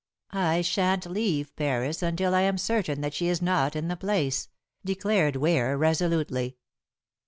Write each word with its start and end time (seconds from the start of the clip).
"I 0.33 0.61
shan't 0.63 1.05
leave 1.05 1.55
Paris 1.55 2.01
until 2.01 2.33
I 2.33 2.41
am 2.41 2.57
certain 2.57 3.01
that 3.01 3.13
she 3.13 3.27
is 3.27 3.39
not 3.39 3.75
in 3.75 3.87
the 3.87 3.95
place," 3.95 4.49
declared 4.83 5.35
Ware 5.35 5.77
resolutely. 5.77 6.57